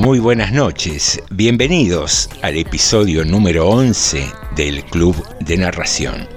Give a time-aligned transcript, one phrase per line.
[0.00, 1.20] Muy, buenas noches.
[1.28, 6.28] Bienvenidos al episodio número 11 del Club de Narración.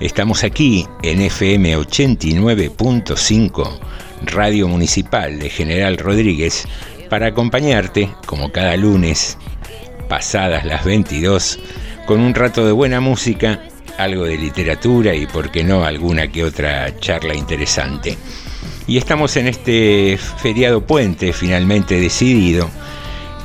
[0.00, 3.78] Estamos aquí en FM 89.5,
[4.22, 6.66] Radio Municipal de General Rodríguez,
[7.10, 9.36] para acompañarte, como cada lunes,
[10.08, 11.58] pasadas las 22,
[12.06, 13.60] con un rato de buena música,
[13.98, 18.16] algo de literatura y, por qué no, alguna que otra charla interesante.
[18.86, 22.70] Y estamos en este feriado puente finalmente decidido,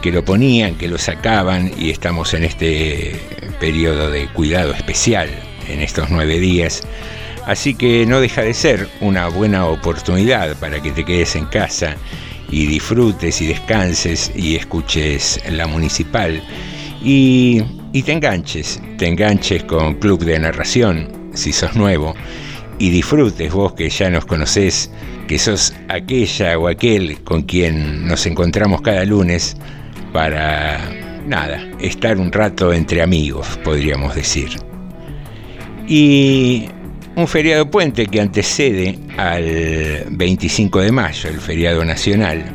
[0.05, 3.19] que lo ponían, que lo sacaban, y estamos en este
[3.59, 5.27] periodo de cuidado especial
[5.67, 6.83] en estos nueve días.
[7.47, 11.95] Así que no deja de ser una buena oportunidad para que te quedes en casa
[12.51, 16.39] y disfrutes y descanses y escuches la municipal
[17.03, 22.13] y, y te enganches, te enganches con Club de Narración, si sos nuevo,
[22.77, 24.91] y disfrutes vos que ya nos conocés,
[25.27, 29.57] que sos aquella o aquel con quien nos encontramos cada lunes
[30.15, 30.79] para,
[31.27, 34.47] nada, estar un rato entre amigos, podríamos decir.
[35.89, 36.69] Y
[37.17, 42.45] un feriado puente que antecede al 25 de mayo, el feriado nacional,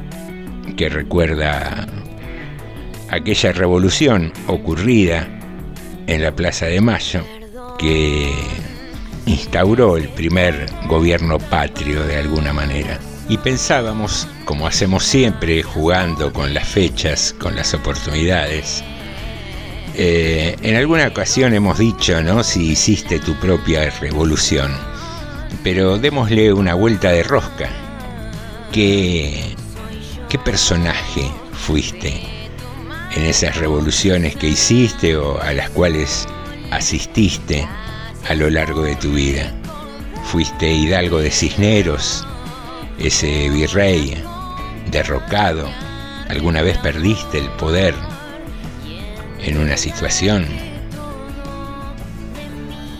[0.75, 1.87] que recuerda
[3.11, 5.29] aquella revolución ocurrida
[6.07, 7.21] en la Plaza de Mayo,
[7.79, 8.33] que
[9.27, 12.99] instauró el primer gobierno patrio de alguna manera.
[13.31, 18.83] Y pensábamos, como hacemos siempre, jugando con las fechas, con las oportunidades,
[19.95, 22.43] eh, en alguna ocasión hemos dicho, ¿no?
[22.43, 24.73] Si hiciste tu propia revolución.
[25.63, 27.69] Pero démosle una vuelta de rosca.
[28.73, 29.55] ¿Qué,
[30.29, 32.21] qué personaje fuiste
[33.15, 36.27] en esas revoluciones que hiciste o a las cuales
[36.73, 37.65] asististe
[38.29, 39.53] a lo largo de tu vida?
[40.25, 42.27] ¿Fuiste Hidalgo de Cisneros,
[43.01, 44.15] ese virrey
[44.91, 45.69] derrocado?
[46.29, 47.95] ¿Alguna vez perdiste el poder
[49.41, 50.47] en una situación?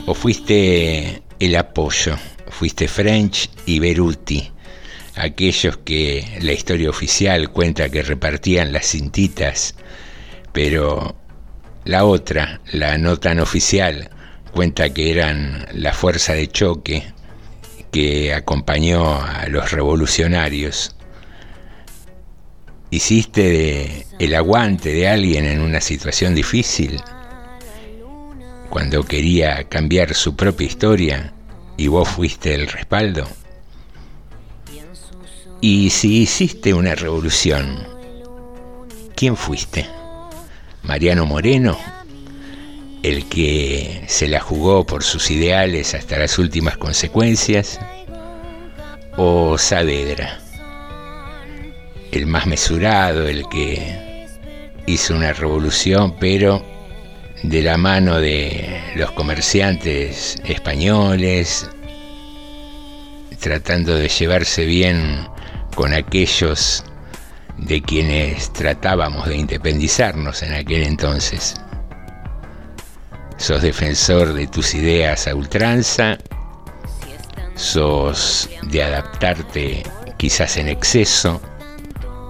[0.07, 2.17] ¿O fuiste el apoyo?
[2.49, 4.51] ¿Fuiste French y Beruti?
[5.17, 9.75] Aquellos que la historia oficial cuenta que repartían las cintitas,
[10.53, 11.15] pero
[11.85, 14.11] la otra, la no tan oficial,
[14.53, 17.05] cuenta que eran la fuerza de choque
[17.91, 20.95] que acompañó a los revolucionarios.
[22.91, 27.01] ¿Hiciste el aguante de alguien en una situación difícil?
[28.69, 31.33] Cuando quería cambiar su propia historia
[31.77, 33.29] y vos fuiste el respaldo.
[35.61, 37.87] Y si hiciste una revolución,
[39.15, 39.87] ¿quién fuiste?
[40.83, 41.79] ¿Mariano Moreno?
[43.03, 47.81] ¿El que se la jugó por sus ideales hasta las últimas consecuencias?
[49.17, 50.39] ¿O Saavedra?
[52.13, 54.27] El más mesurado, el que
[54.87, 56.63] hizo una revolución, pero
[57.43, 61.71] de la mano de los comerciantes españoles,
[63.39, 65.27] tratando de llevarse bien
[65.75, 66.85] con aquellos
[67.57, 71.55] de quienes tratábamos de independizarnos en aquel entonces.
[73.41, 76.19] Sos defensor de tus ideas a ultranza,
[77.55, 79.83] sos de adaptarte
[80.19, 81.41] quizás en exceso,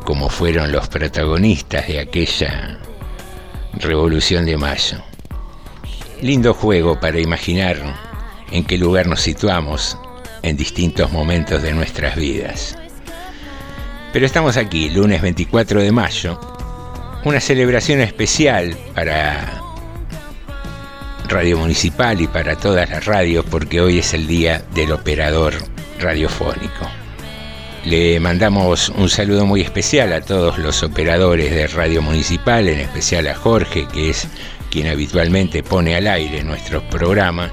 [0.05, 2.79] como fueron los protagonistas de aquella
[3.73, 5.03] Revolución de Mayo.
[6.23, 7.77] Lindo juego para imaginar
[8.53, 9.99] en qué lugar nos situamos
[10.43, 12.79] en distintos momentos de nuestras vidas.
[14.12, 16.41] Pero estamos aquí, lunes 24 de mayo,
[17.25, 19.60] una celebración especial para
[21.31, 25.55] Radio Municipal y para todas las radios porque hoy es el día del operador
[26.00, 26.91] radiofónico.
[27.85, 33.29] Le mandamos un saludo muy especial a todos los operadores de Radio Municipal, en especial
[33.29, 34.27] a Jorge, que es
[34.73, 37.53] quien habitualmente pone al aire nuestro programa,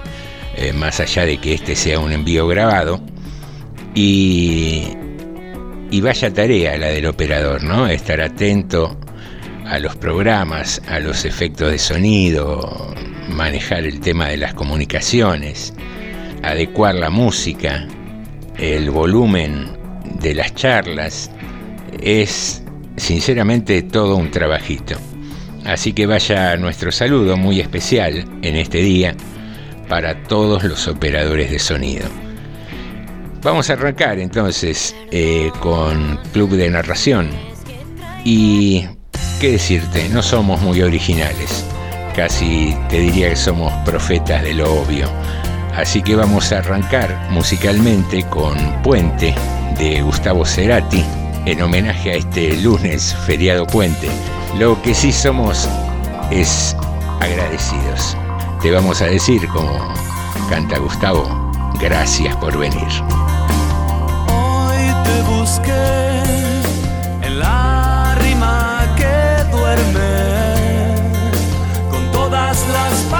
[0.56, 3.00] eh, más allá de que este sea un envío grabado.
[3.94, 4.88] Y,
[5.92, 7.88] y vaya tarea la del operador, ¿no?
[7.88, 9.00] Estar atento
[9.68, 12.96] a los programas, a los efectos de sonido,
[13.30, 15.74] manejar el tema de las comunicaciones,
[16.44, 17.88] adecuar la música,
[18.58, 19.78] el volumen
[20.22, 21.32] de las charlas,
[22.02, 22.64] es
[22.96, 24.96] sinceramente todo un trabajito.
[25.66, 29.16] Así que vaya nuestro saludo muy especial en este día
[29.90, 32.08] para todos los operadores de sonido.
[33.44, 37.30] Vamos a arrancar entonces eh, con Club de Narración.
[38.26, 38.86] Y,
[39.40, 40.10] ¿qué decirte?
[40.10, 41.66] No somos muy originales.
[42.18, 45.08] Casi te diría que somos profetas de lo obvio.
[45.76, 49.36] Así que vamos a arrancar musicalmente con Puente
[49.78, 51.06] de Gustavo Cerati
[51.46, 54.10] en homenaje a este lunes feriado puente
[54.58, 55.70] lo que sí somos
[56.32, 56.76] es
[57.20, 58.18] agradecidos.
[58.64, 59.94] Te vamos a decir, como
[60.50, 62.88] canta Gustavo, gracias por venir.
[64.28, 66.62] Hoy te busqué
[67.22, 67.77] en la
[72.66, 73.17] las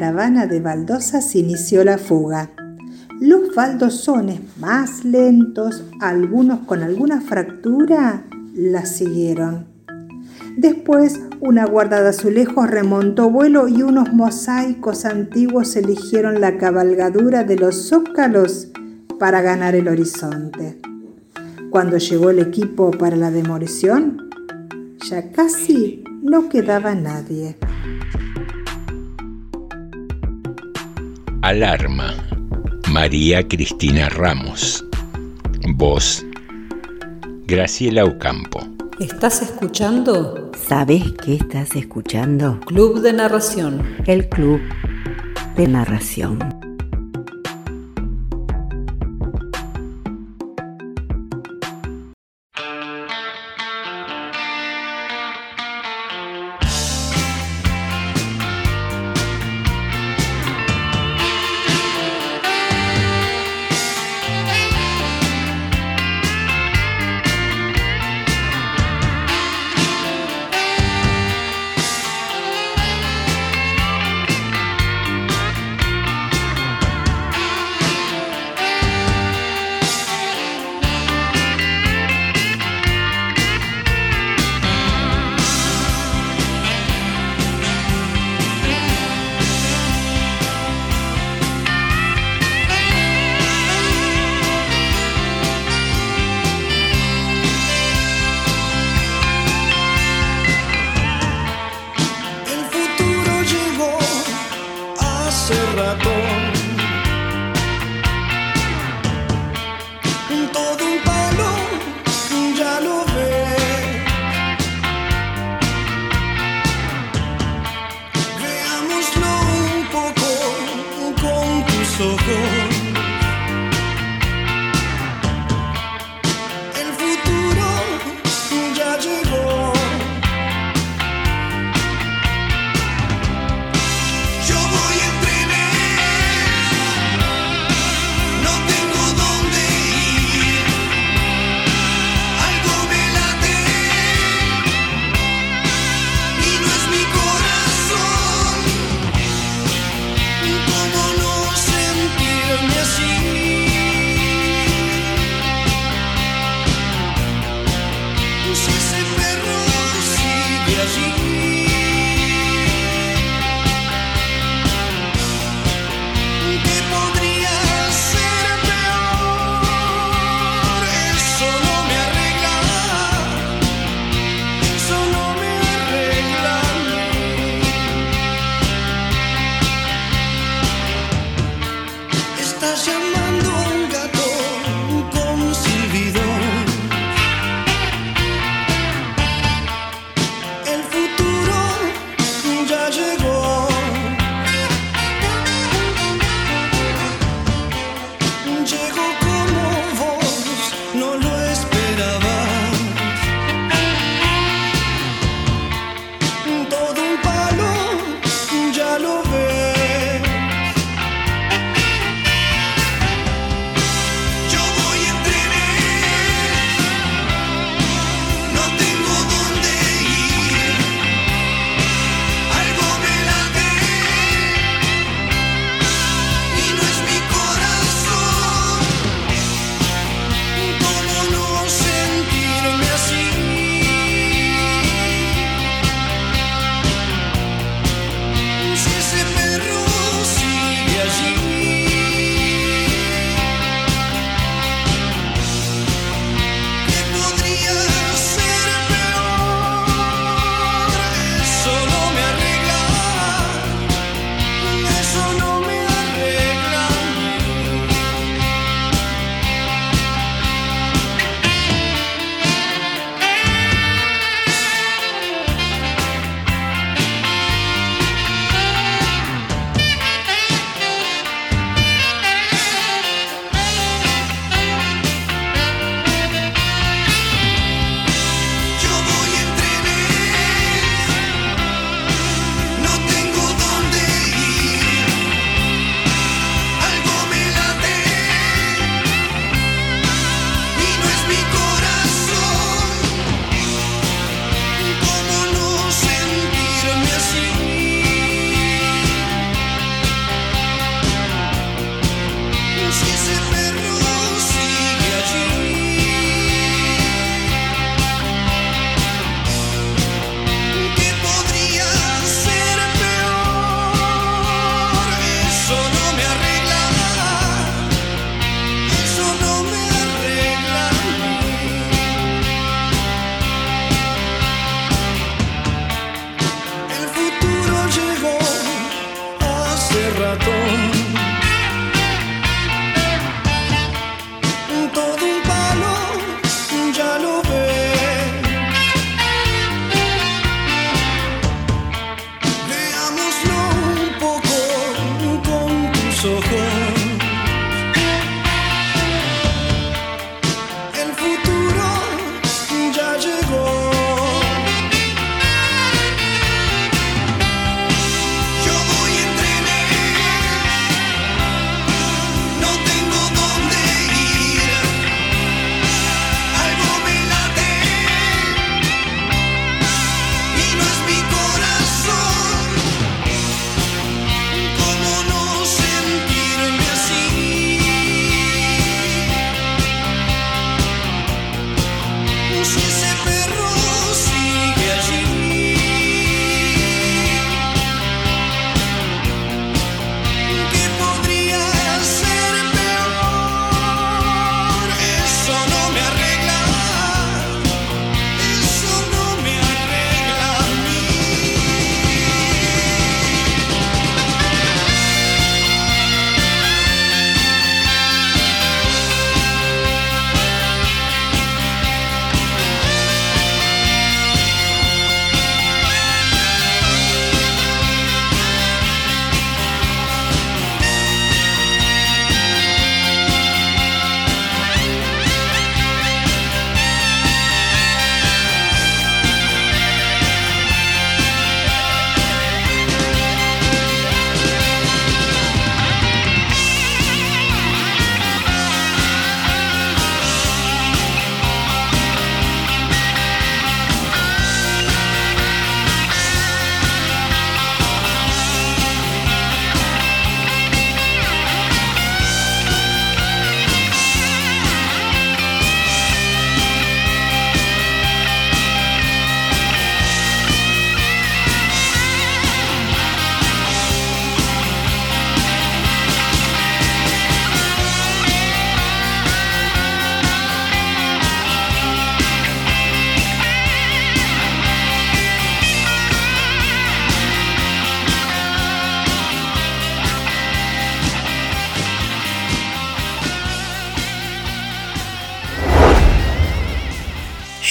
[0.00, 2.50] de baldosas inició la fuga.
[3.20, 9.66] Los baldosones más lentos, algunos con alguna fractura, la siguieron.
[10.56, 17.56] Después, una guarda de azulejos remontó vuelo y unos mosaicos antiguos eligieron la cabalgadura de
[17.56, 18.68] los zócalos
[19.18, 20.80] para ganar el horizonte.
[21.68, 24.30] Cuando llegó el equipo para la demolición,
[25.10, 27.58] ya casi no quedaba nadie.
[31.50, 32.14] Alarma.
[32.92, 34.84] María Cristina Ramos.
[35.74, 36.24] Voz.
[37.44, 38.60] Graciela Ocampo.
[39.00, 40.52] ¿Estás escuchando?
[40.56, 42.60] ¿Sabes qué estás escuchando?
[42.60, 43.96] Club de Narración.
[44.06, 44.60] El Club
[45.56, 46.59] de Narración.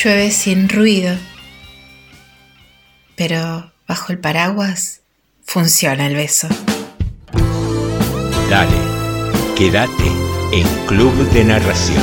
[0.01, 1.13] Llueve sin ruido,
[3.17, 5.01] pero bajo el paraguas
[5.43, 6.47] funciona el beso.
[8.49, 8.77] Dale,
[9.57, 10.05] quédate
[10.53, 12.01] en Club de Narración.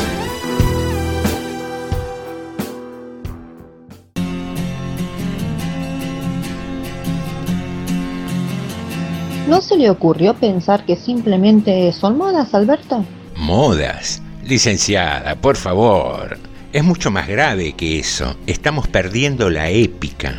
[9.48, 13.06] ¿No se le ocurrió pensar que simplemente son modas, Alberto?
[13.36, 14.20] Modas.
[14.44, 16.45] Licenciada, por favor.
[16.72, 18.36] Es mucho más grave que eso.
[18.46, 20.34] Estamos perdiendo la épica.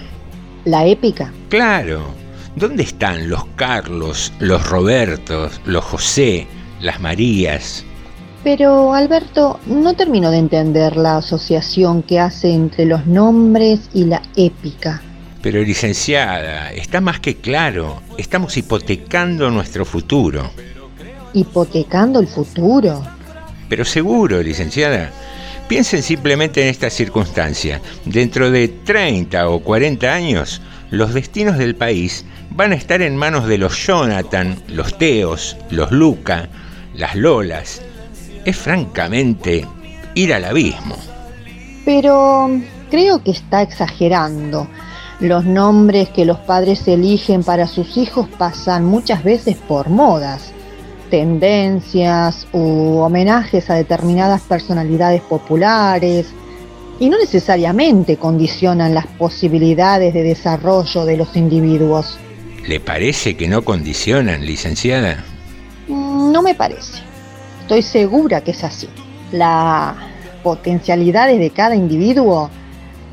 [0.66, 1.32] La épica.
[1.50, 2.04] Claro.
[2.56, 6.48] ¿Dónde están los Carlos, los Robertos, los José,
[6.82, 7.86] las Marías?
[8.44, 14.22] Pero, Alberto, no termino de entender la asociación que hace entre los nombres y la
[14.36, 15.02] épica.
[15.42, 18.02] Pero licenciada, está más que claro.
[18.18, 20.50] Estamos hipotecando nuestro futuro.
[21.34, 23.04] Hipotecando el futuro.
[23.70, 25.12] Pero seguro, licenciada.
[25.68, 27.82] Piensen simplemente en esta circunstancia.
[28.06, 33.48] Dentro de 30 o 40 años, los destinos del país van a estar en manos
[33.48, 36.48] de los Jonathan, los Teos, los Luca,
[36.96, 37.82] las Lolas.
[38.46, 39.66] Es francamente
[40.16, 40.96] ir al abismo.
[41.84, 42.50] Pero
[42.90, 44.68] creo que está exagerando.
[45.20, 50.54] Los nombres que los padres eligen para sus hijos pasan muchas veces por modas,
[51.10, 56.28] tendencias u homenajes a determinadas personalidades populares
[57.00, 62.18] y no necesariamente condicionan las posibilidades de desarrollo de los individuos.
[62.68, 65.24] ¿Le parece que no condicionan, licenciada?
[65.88, 67.02] Mm, No me parece.
[67.62, 68.90] Estoy segura que es así.
[69.32, 69.96] Las
[70.44, 72.50] potencialidades de cada individuo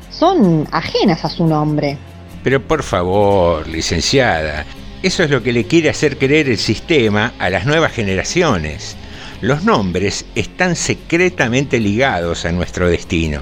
[0.09, 1.97] son ajenas a su nombre.
[2.43, 4.65] Pero por favor, licenciada,
[5.05, 8.97] eso es lo que le quiere hacer creer el sistema a las nuevas generaciones.
[9.39, 13.41] Los nombres están secretamente ligados a nuestro destino,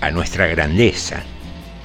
[0.00, 1.22] a nuestra grandeza.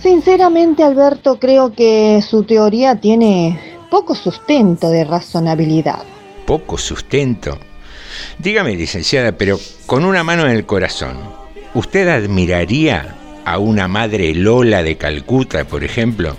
[0.02, 6.02] Sinceramente, Alberto, creo que su teoría tiene poco sustento de razonabilidad.
[6.48, 7.60] Poco sustento.
[8.40, 11.20] Dígame, licenciada, pero con una mano en el corazón,
[11.76, 13.16] ¿usted admiraría
[13.46, 16.36] a una madre Lola de Calcuta, por ejemplo?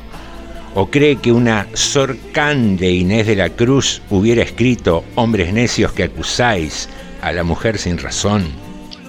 [0.74, 5.92] ¿O cree que una Sor Can de Inés de la Cruz hubiera escrito Hombres necios
[5.92, 6.88] que acusáis
[7.22, 8.44] a la mujer sin razón?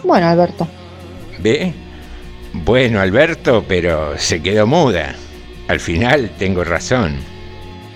[0.04, 0.68] Bueno, Alberto,
[1.40, 1.74] ¿Ve?
[2.54, 5.16] Bueno, Alberto, pero se quedó muda.
[5.68, 7.16] Al final tengo razón.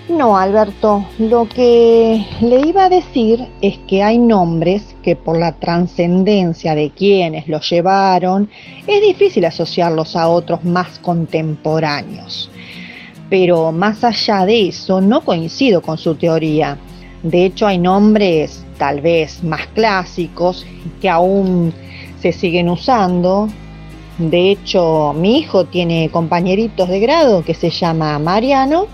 [0.08, 5.52] no, Alberto, lo que le iba a decir es que hay nombres que por la
[5.52, 8.48] trascendencia de quienes los llevaron
[8.86, 12.50] es difícil asociarlos a otros más contemporáneos.
[13.28, 16.78] Pero más allá de eso, no coincido con su teoría.
[17.22, 20.64] De hecho, hay nombres tal vez más clásicos
[21.00, 21.72] que aún
[22.20, 23.48] se siguen usando.
[24.18, 28.86] De hecho, mi hijo tiene compañeritos de grado que se llama Mariano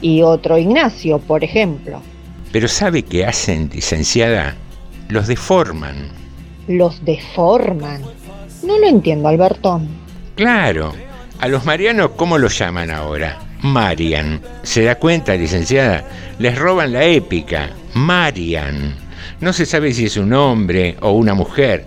[0.00, 2.00] y otro Ignacio, por ejemplo.
[2.52, 4.54] Pero ¿sabe qué hacen, licenciada?
[5.08, 6.10] Los deforman.
[6.68, 8.02] Los deforman.
[8.62, 9.80] No lo entiendo, Alberto.
[10.36, 10.92] Claro,
[11.40, 13.38] a los marianos, ¿cómo los llaman ahora?
[13.62, 14.40] Marian.
[14.64, 16.04] ¿Se da cuenta, licenciada?
[16.38, 17.70] Les roban la épica.
[17.94, 18.94] Marian.
[19.40, 21.86] No se sabe si es un hombre o una mujer.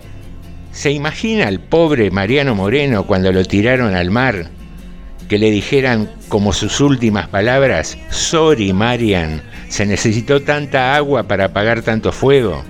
[0.72, 4.50] ¿Se imagina al pobre Mariano Moreno cuando lo tiraron al mar?
[5.28, 11.82] Que le dijeran como sus últimas palabras, sorry Marian, se necesitó tanta agua para apagar
[11.82, 12.64] tanto fuego.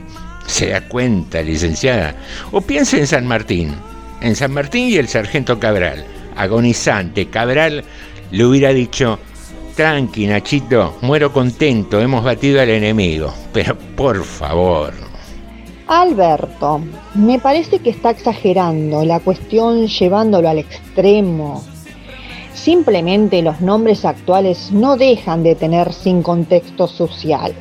[0.47, 2.15] ¿Se da cuenta, licenciada?
[2.53, 3.75] O piense en San Martín.
[4.21, 6.05] En San Martín y el sargento Cabral.
[6.37, 7.85] Agonizante, Cabral
[8.31, 9.19] le hubiera dicho,
[9.75, 13.33] tranqui Nachito, muero contento, hemos batido al enemigo.
[13.53, 14.93] Pero por favor.
[15.87, 16.81] Alberto,
[17.15, 21.63] me parece que está exagerando la cuestión llevándolo al extremo.
[22.55, 27.55] Simplemente los nombres actuales no dejan de tener sin contexto social.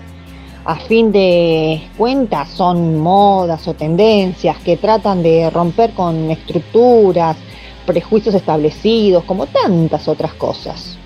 [0.63, 7.37] A fin de cuentas son modas o tendencias que tratan de romper con estructuras,
[7.85, 10.97] prejuicios establecidos, como tantas otras cosas.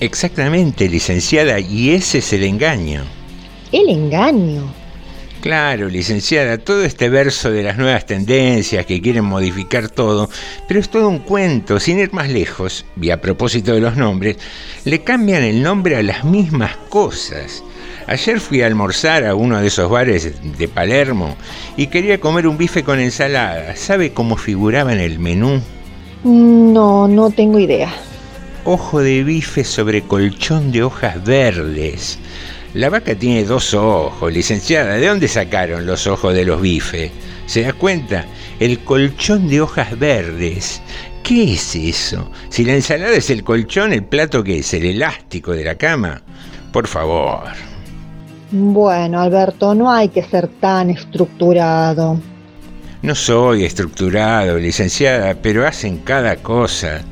[0.00, 3.04] Exactamente, licenciada, y ese es el engaño.
[3.72, 4.62] El engaño.
[5.40, 10.28] Claro, licenciada, todo este verso de las nuevas tendencias que quieren modificar todo,
[10.66, 14.36] pero es todo un cuento, sin ir más lejos, y a propósito de los nombres,
[14.84, 17.62] le cambian el nombre a las mismas cosas.
[18.08, 21.36] Ayer fui a almorzar a uno de esos bares de Palermo
[21.76, 23.76] y quería comer un bife con ensalada.
[23.76, 25.60] ¿Sabe cómo figuraba en el menú?
[26.24, 27.92] No, no tengo idea.
[28.64, 32.18] Ojo de bife sobre colchón de hojas verdes.
[32.74, 34.94] La vaca tiene dos ojos, licenciada.
[34.94, 37.10] ¿De dónde sacaron los ojos de los bifes?
[37.46, 38.26] ¿Se da cuenta?
[38.60, 40.82] El colchón de hojas verdes.
[41.22, 42.30] ¿Qué es eso?
[42.50, 46.20] Si la ensalada es el colchón, el plato que es el elástico de la cama.
[46.72, 47.44] Por favor.
[48.50, 52.18] Bueno, Alberto, no hay que ser tan estructurado.
[53.00, 57.02] No soy estructurado, licenciada, pero hacen cada cosa.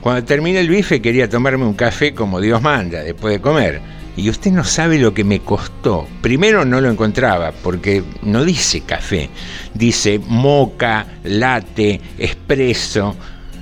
[0.00, 3.80] Cuando terminé el bife quería tomarme un café como Dios manda, después de comer.
[4.16, 6.08] Y usted no sabe lo que me costó.
[6.20, 9.30] Primero no lo encontraba, porque no dice café.
[9.72, 13.14] Dice moca, latte, espresso,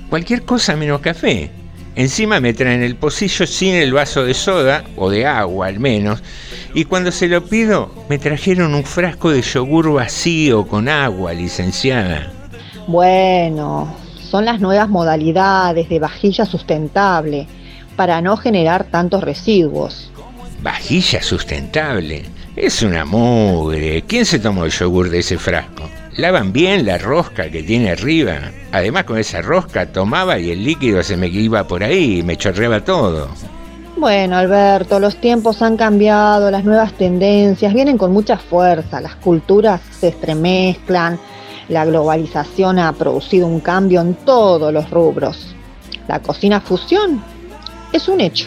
[0.09, 1.51] cualquier cosa menos café.
[1.97, 6.23] Encima me traen el pocillo sin el vaso de soda, o de agua al menos,
[6.75, 12.33] y cuando se lo pido me trajeron un frasco de yogur vacío con agua, licenciada.
[12.89, 13.95] Bueno,
[14.29, 17.47] son las nuevas modalidades de vajilla sustentable
[17.95, 20.11] para no generar tantos residuos.
[20.63, 22.25] Vajilla sustentable.
[22.57, 24.03] Es una mugre.
[24.07, 25.89] ¿Quién se tomó el yogur de ese frasco?
[26.17, 28.53] Lavan bien la rosca que tiene arriba.
[28.71, 32.37] Además con esa rosca tomaba y el líquido se me iba por ahí y me
[32.37, 33.29] chorreaba todo.
[33.97, 39.81] Bueno, Alberto, los tiempos han cambiado, las nuevas tendencias vienen con mucha fuerza, las culturas
[39.99, 41.19] se estremezclan,
[41.69, 45.55] la globalización ha producido un cambio en todos los rubros.
[46.07, 47.25] La cocina fusión
[47.93, 48.47] es un hecho.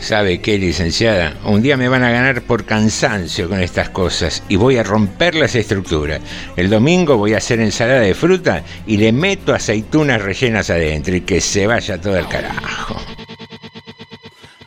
[0.00, 1.34] ¿Sabe qué, licenciada?
[1.44, 5.34] Un día me van a ganar por cansancio con estas cosas y voy a romper
[5.34, 6.20] las estructuras.
[6.56, 11.22] El domingo voy a hacer ensalada de fruta y le meto aceitunas rellenas adentro y
[11.22, 12.96] que se vaya todo el carajo.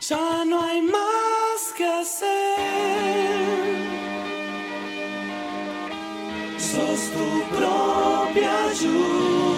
[0.08, 2.28] Ya no hay más que hacer.
[6.58, 9.51] Sos tu propia ayuda.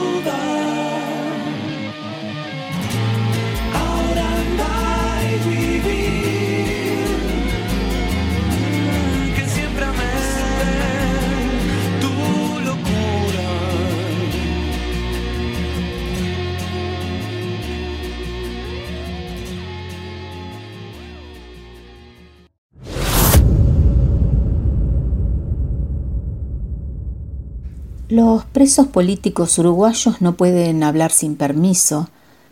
[28.15, 32.09] Los presos políticos uruguayos no pueden hablar sin permiso,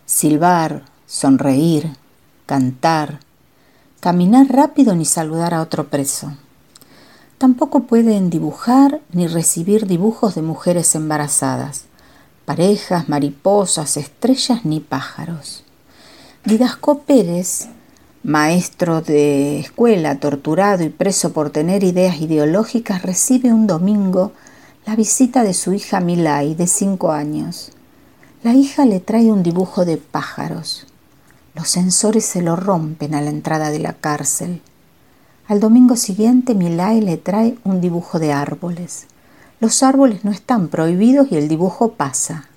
[0.07, 1.93] silbar, sonreír,
[2.47, 3.21] cantar,
[4.01, 6.33] caminar rápido ni saludar a otro preso.
[7.39, 11.85] Tampoco pueden dibujar ni recibir dibujos de mujeres embarazadas,
[12.45, 15.63] parejas, mariposas, estrellas ni pájaros.
[16.45, 17.69] Didasco Pérez,
[18.25, 24.33] maestro de escuela, torturado y preso por tener ideas ideológicas, recibe un domingo
[24.85, 27.71] la visita de su hija Milay, de cinco años.
[28.43, 30.89] La hija le trae un dibujo de pájaros.
[31.55, 34.61] Los sensores se lo rompen a la entrada de la cárcel.
[35.47, 39.07] Al domingo siguiente Milay le trae un dibujo de árboles.
[39.61, 42.49] Los árboles no están prohibidos y el dibujo pasa.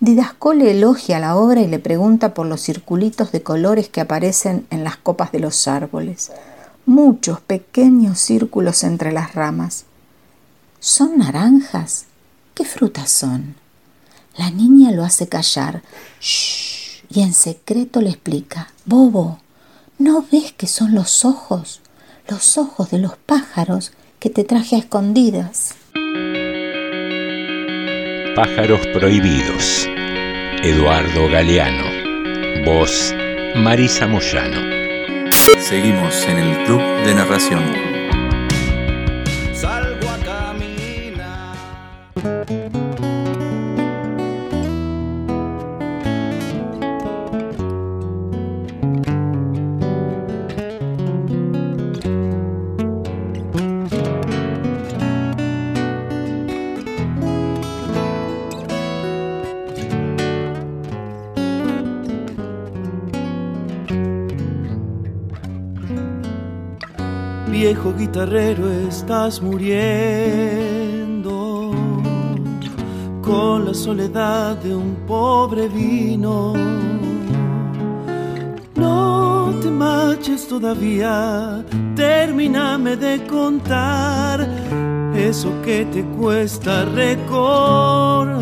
[0.00, 4.66] Didasco le elogia la obra y le pregunta por los circulitos de colores que aparecen
[4.68, 6.30] en las copas de los árboles.
[6.84, 9.86] Muchos pequeños círculos entre las ramas.
[10.84, 12.06] ¿Son naranjas?
[12.56, 13.54] ¿Qué frutas son?
[14.36, 15.80] La niña lo hace callar.
[16.20, 19.38] Shh, y en secreto le explica, Bobo,
[19.98, 21.82] ¿no ves que son los ojos?
[22.26, 25.76] Los ojos de los pájaros que te traje a escondidas.
[28.34, 29.86] Pájaros Prohibidos.
[30.64, 32.64] Eduardo Galeano.
[32.64, 33.14] Voz
[33.54, 35.30] Marisa Moyano.
[35.60, 37.91] Seguimos en el Club de Narración.
[68.14, 69.72] Estás muriendo
[73.22, 76.52] con la soledad de un pobre vino.
[78.74, 81.64] No te marches todavía,
[81.96, 84.46] termíname de contar
[85.14, 88.36] eso que te cuesta recordar.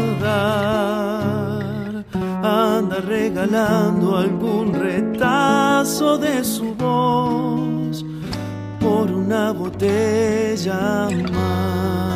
[2.43, 8.05] Anda regalando algún retazo de su voz
[8.81, 12.09] por una botella más.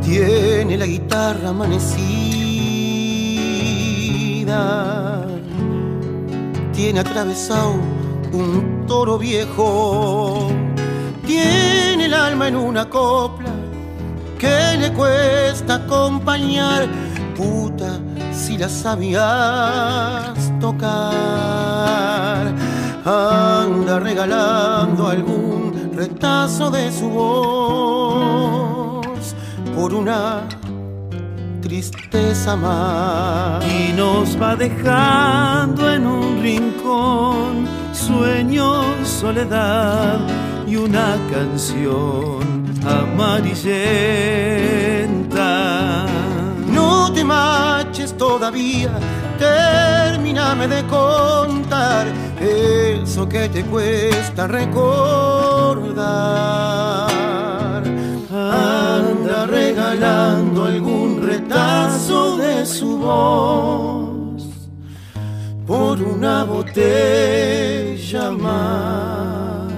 [0.00, 2.06] Tiene la guitarra amanecida,
[6.72, 7.80] tiene atravesado
[8.32, 10.52] un toro viejo,
[11.26, 13.50] tiene el alma en una copla
[14.38, 16.86] que le cuesta acompañar.
[17.36, 17.98] Puta,
[18.30, 21.63] si la sabías tocar
[23.04, 28.26] anda regalando algún retazo de su voz
[29.76, 30.48] por una
[31.60, 33.64] tristeza más.
[33.64, 40.18] y nos va dejando en un rincón sueños, soledad
[40.66, 43.66] y una canción amarillenta.
[46.68, 48.90] No te marches todavía,
[49.38, 52.06] termíname de contar
[53.28, 55.94] que te cuesta recordar.
[58.30, 64.44] Anda regalando algún retazo de su voz
[65.66, 69.72] por una botella más.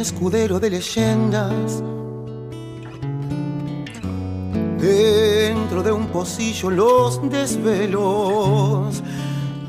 [0.00, 1.82] Escudero de leyendas.
[4.78, 9.02] Dentro de un pocillo los desvelos,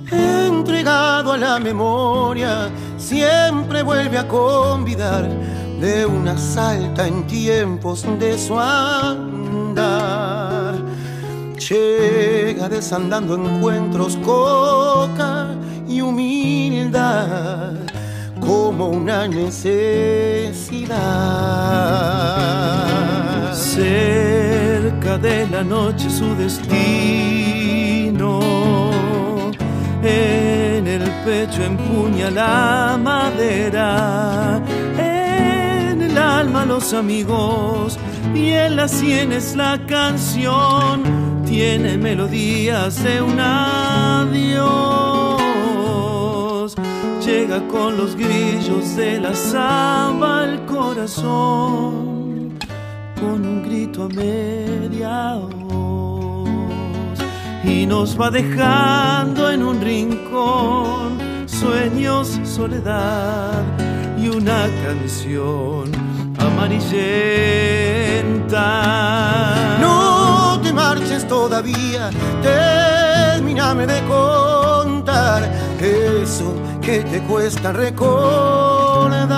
[0.10, 5.30] entregado a la memoria, siempre vuelve a convidar
[5.82, 9.92] de una salta en tiempos de su andar.
[11.70, 15.56] Llega desandando encuentros, coca
[15.88, 17.91] y humildad
[18.42, 20.98] como una necesidad.
[23.54, 28.42] Cerca de la noche su destino,
[30.04, 34.62] en el pecho empuña la madera,
[34.98, 37.98] en el alma los amigos
[38.36, 41.04] y en las sienes la canción,
[41.46, 45.41] tiene melodías de un adiós
[47.60, 52.58] con los grillos de la samba al corazón,
[53.20, 55.34] con un grito a media
[55.68, 57.20] voz,
[57.66, 63.64] y nos va dejando en un rincón sueños, soledad
[64.18, 65.92] y una canción
[66.40, 66.88] amarillenta.
[69.82, 72.12] No te marches todavía,
[72.42, 75.44] termíname de contar
[75.82, 79.30] eso que te cuesta recordar.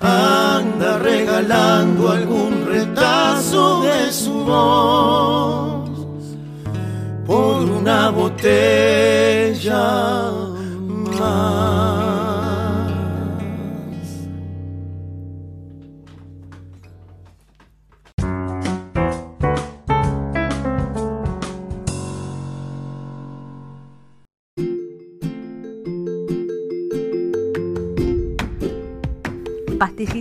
[0.00, 5.90] Anda regalando algún retazo de su voz
[7.26, 9.84] por una botella
[11.18, 12.07] más.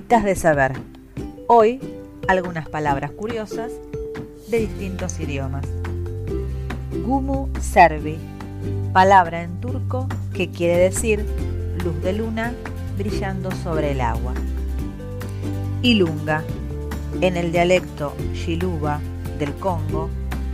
[0.09, 0.71] De saber.
[1.47, 1.81] Hoy
[2.29, 3.73] algunas palabras curiosas
[4.47, 5.65] de distintos idiomas.
[7.05, 8.17] Gumu servi,
[8.93, 11.25] palabra en turco que quiere decir
[11.83, 12.53] luz de luna
[12.97, 14.33] brillando sobre el agua.
[15.81, 16.41] Ilunga,
[17.19, 19.01] en el dialecto Shiluba
[19.37, 20.09] del Congo,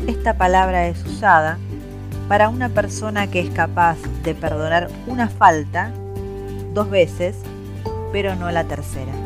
[0.07, 1.59] esta palabra es usada
[2.27, 5.93] para una persona que es capaz de perdonar una falta
[6.73, 7.35] dos veces,
[8.11, 9.22] pero no la tercera.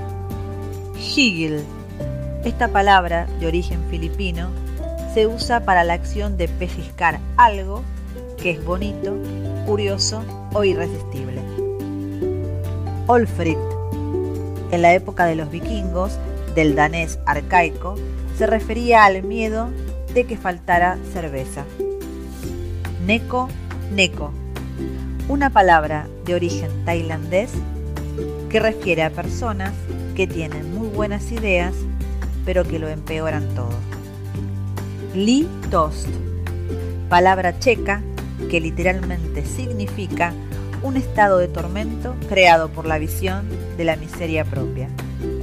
[0.99, 1.63] Shigil,
[2.43, 4.49] esta palabra de origen filipino
[5.13, 7.83] se usa para la acción de pellizcar algo
[8.41, 9.15] que es bonito,
[9.65, 11.41] curioso o irresistible.
[13.07, 13.57] Olfrit,
[14.71, 16.17] en la época de los vikingos,
[16.55, 17.95] del danés arcaico,
[18.37, 19.69] se refería al miedo
[20.13, 21.63] de que faltara cerveza.
[23.05, 23.49] Neko,
[23.91, 24.31] neko,
[25.29, 27.51] una palabra de origen tailandés
[28.49, 29.73] que refiere a personas
[30.15, 30.66] que tienen
[30.97, 31.75] buenas ideas,
[32.43, 33.69] pero que lo empeoran todo.
[35.13, 36.07] Li Tost,
[37.07, 38.01] palabra checa
[38.49, 40.33] que literalmente significa
[40.81, 44.89] un estado de tormento creado por la visión de la miseria propia.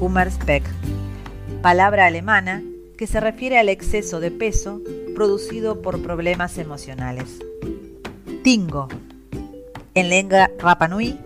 [0.00, 0.64] Kummerspeck,
[1.62, 2.64] palabra alemana
[2.98, 4.80] que se refiere al exceso de peso
[5.14, 7.38] producido por problemas emocionales.
[8.42, 8.88] Tingo,
[9.94, 11.16] en lengua Rapanui,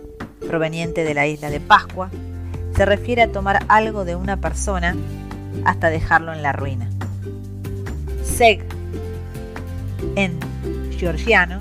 [0.47, 2.11] proveniente de la isla de Pascua,
[2.79, 4.95] se refiere a tomar algo de una persona
[5.65, 6.87] hasta dejarlo en la ruina.
[8.23, 8.63] Seg,
[10.15, 10.39] en
[10.97, 11.59] georgiano,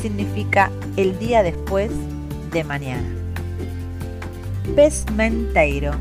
[0.00, 1.90] significa el día después
[2.50, 3.06] de mañana.
[4.74, 5.92] Pesmenteiro.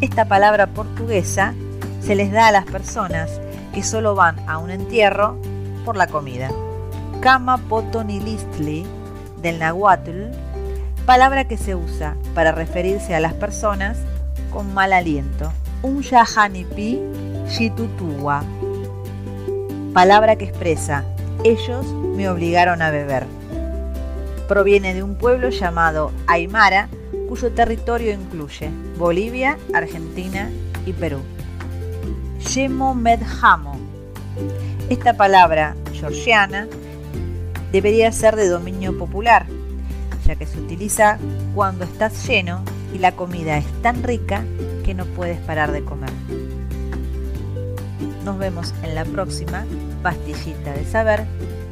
[0.00, 1.52] Esta palabra portuguesa
[2.00, 3.40] se les da a las personas
[3.74, 5.36] que solo van a un entierro
[5.84, 6.52] por la comida.
[7.20, 8.86] Kama potonilistli
[9.42, 10.30] del nahuatl,
[11.08, 13.96] palabra que se usa para referirse a las personas
[14.52, 15.50] con mal aliento.
[15.80, 17.00] Un yahanipi
[17.48, 18.44] shitutua,
[19.94, 21.06] palabra que expresa
[21.44, 23.24] ellos me obligaron a beber.
[24.48, 26.90] Proviene de un pueblo llamado Aymara,
[27.30, 28.68] cuyo territorio incluye
[28.98, 30.50] Bolivia, Argentina
[30.84, 31.20] y Perú.
[32.52, 33.78] Yemo Medhamo.
[34.90, 36.68] Esta palabra georgiana
[37.72, 39.46] debería ser de dominio popular,
[40.28, 41.18] ya que se utiliza
[41.54, 42.62] cuando estás lleno
[42.92, 44.44] y la comida es tan rica
[44.84, 46.10] que no puedes parar de comer.
[48.26, 49.64] Nos vemos en la próxima
[50.02, 51.24] pastillita de saber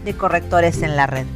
[0.07, 1.27] de correctores en la red.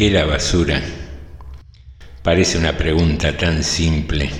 [0.00, 0.80] Saqué la basura.
[2.22, 4.30] Parece una pregunta tan simple.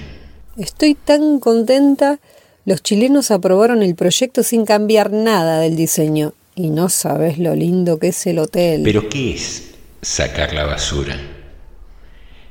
[0.56, 2.18] Estoy tan contenta.
[2.64, 6.32] Los chilenos aprobaron el proyecto sin cambiar nada del diseño.
[6.54, 8.80] Y no sabes lo lindo que es el hotel.
[8.84, 11.18] Pero ¿qué es sacar la basura?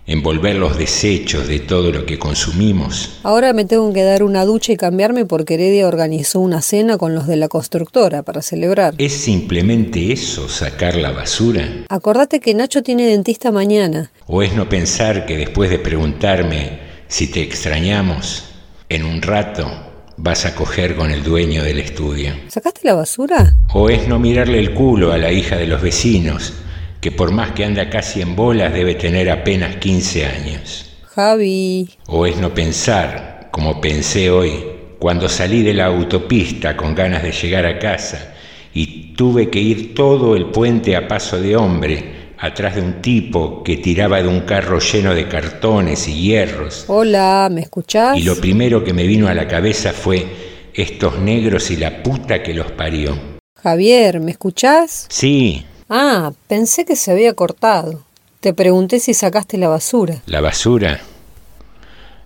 [0.10, 3.20] Envolver los desechos de todo lo que consumimos.
[3.22, 7.14] Ahora me tengo que dar una ducha y cambiarme porque Heredia organizó una cena con
[7.14, 8.96] los de la constructora para celebrar.
[8.98, 11.86] ¿Es simplemente eso, sacar la basura?
[11.90, 14.10] Acordate que Nacho tiene dentista mañana.
[14.26, 18.46] ¿O es no pensar que después de preguntarme si te extrañamos,
[18.90, 19.70] en un rato
[20.18, 22.34] vas a coger con el dueño del estudio?
[22.48, 23.54] ¿Sacaste la basura?
[23.76, 26.54] ¿O es no mirarle el culo a la hija de los vecinos,
[27.00, 30.98] que por más que anda casi en bolas debe tener apenas 15 años?
[31.04, 31.90] Javi.
[32.08, 34.64] ¿O es no pensar, como pensé hoy,
[35.00, 38.34] cuando salí de la autopista con ganas de llegar a casa
[38.74, 43.64] y tuve que ir todo el puente a paso de hombre, atrás de un tipo
[43.64, 46.86] que tiraba de un carro lleno de cartones y hierros?
[46.88, 48.18] Hola, ¿me escuchás?
[48.18, 50.26] Y lo primero que me vino a la cabeza fue
[50.74, 53.18] estos negros y la puta que los parió.
[53.62, 55.08] Javier, ¿me escuchás?
[55.10, 58.04] Sí, Ah, pensé que se había cortado.
[58.42, 60.22] Te pregunté si sacaste la basura.
[60.28, 61.02] la basura.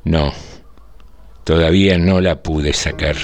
[0.03, 0.34] No,
[1.45, 3.16] todavía no la pude sacar.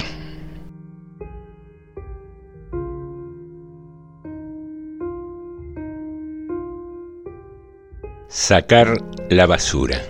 [8.28, 8.96] Sacar
[9.28, 10.00] la basura.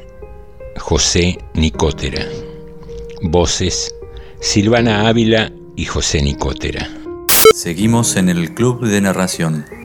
[0.78, 2.24] José Nicotera.
[3.22, 3.94] Voces
[4.40, 6.88] Silvana Ávila y José Nicotera.
[7.54, 9.79] Seguimos en el Club de Narración.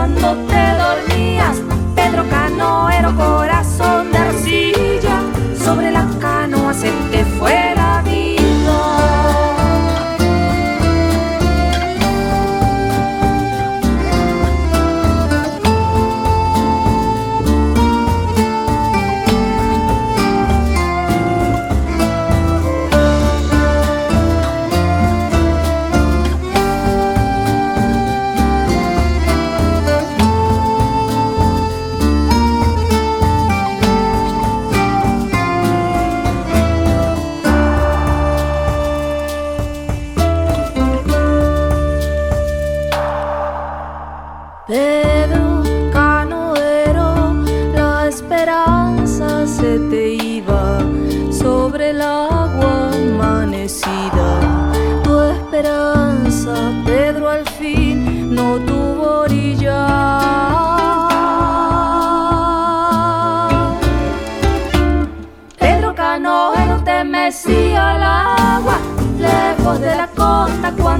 [0.00, 0.69] cuando te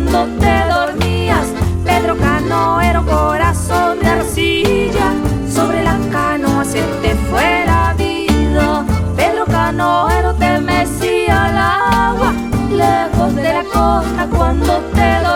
[0.04, 1.46] cuando te dormías.
[1.84, 5.12] Pedro Canoero, corazón de arcilla,
[5.52, 8.84] sobre la canoa se te fue la vida.
[9.16, 12.32] Pedro Canoero te mecía al agua,
[12.70, 15.29] lejos de la costa cuando te dormías.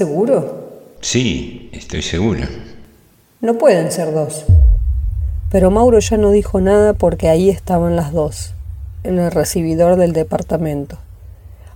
[0.00, 0.70] Seguro?
[1.02, 2.44] Sí, estoy seguro.
[3.42, 4.46] No pueden ser dos.
[5.50, 8.54] Pero Mauro ya no dijo nada porque ahí estaban las dos,
[9.04, 10.96] en el recibidor del departamento.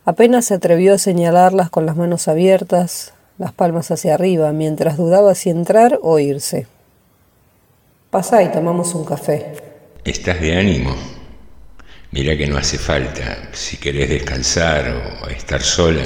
[0.07, 5.35] Apenas se atrevió a señalarlas con las manos abiertas, las palmas hacia arriba, mientras dudaba
[5.35, 6.66] si entrar o irse.
[8.09, 9.53] Pasá y tomamos un café.
[10.03, 10.95] ¿Estás de ánimo?
[12.11, 16.05] Mira que no hace falta si querés descansar o estar sola.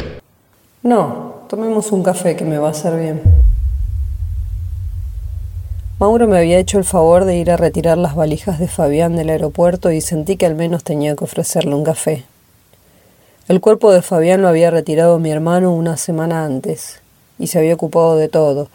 [0.83, 3.23] No, tomemos un café que me va a hacer bien.
[5.99, 9.31] Mauro me había hecho el favor de ir a retirar las valijas de Fabián del
[9.31, 12.25] aeropuerto y sentí que al menos tenía que ofrecerle un café.
[13.49, 17.01] El cuerpo de Fabián lo había retirado mi hermano una semana antes
[17.39, 18.69] y se había ocupado de todo,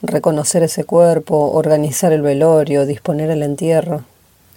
[0.00, 4.02] reconocer ese cuerpo, organizar el velorio, disponer el entierro.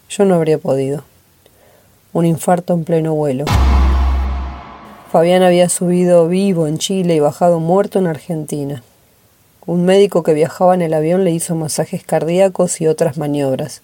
[0.09, 1.03] Yo no habría podido.
[2.13, 3.45] Un infarto en pleno vuelo.
[5.12, 8.84] Fabián había subido vivo en Chile y bajado muerto en Argentina.
[9.66, 13.82] Un médico que viajaba en el avión le hizo masajes cardíacos y otras maniobras,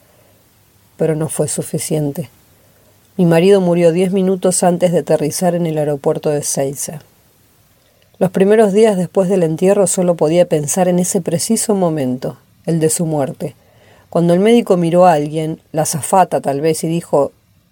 [0.97, 2.29] pero no fue suficiente.
[3.15, 7.01] Mi marido murió diez minutos antes de aterrizar en el aeropuerto de Seiza.
[8.19, 12.89] Los primeros días después del entierro solo podía pensar en ese preciso momento, el de
[12.89, 13.55] su muerte.
[14.09, 17.31] Cuando el médico miró a alguien, la azafata tal vez, y dijo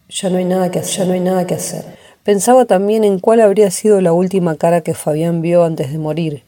[0.09, 2.00] ya no hay nada que hacer, ya no hay nada que hacer.
[2.23, 6.43] Pensaba también en cuál habría sido la última cara que Fabián vio antes de morir.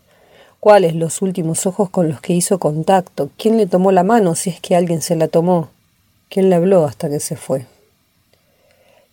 [0.60, 3.32] ¿Cuáles los últimos ojos con los que hizo contacto?
[3.38, 5.70] ¿Quién le tomó la mano si es que alguien se la tomó?
[6.30, 7.66] ¿Quién le habló hasta que se fue?